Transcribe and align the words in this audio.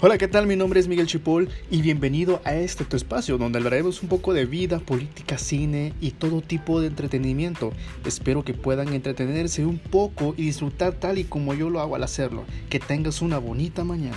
Hola, 0.00 0.16
¿qué 0.16 0.28
tal? 0.28 0.46
Mi 0.46 0.54
nombre 0.54 0.78
es 0.78 0.86
Miguel 0.86 1.08
Chipol 1.08 1.48
y 1.72 1.82
bienvenido 1.82 2.40
a 2.44 2.54
este 2.54 2.84
tu 2.84 2.96
espacio 2.96 3.36
donde 3.36 3.58
hablaremos 3.58 4.00
un 4.00 4.08
poco 4.08 4.32
de 4.32 4.46
vida, 4.46 4.78
política, 4.78 5.38
cine 5.38 5.92
y 6.00 6.12
todo 6.12 6.40
tipo 6.40 6.80
de 6.80 6.86
entretenimiento. 6.86 7.72
Espero 8.06 8.44
que 8.44 8.54
puedan 8.54 8.92
entretenerse 8.92 9.66
un 9.66 9.80
poco 9.80 10.34
y 10.36 10.44
disfrutar 10.44 10.92
tal 10.92 11.18
y 11.18 11.24
como 11.24 11.52
yo 11.52 11.68
lo 11.68 11.80
hago 11.80 11.96
al 11.96 12.04
hacerlo. 12.04 12.44
Que 12.70 12.78
tengas 12.78 13.22
una 13.22 13.38
bonita 13.38 13.82
mañana. 13.82 14.16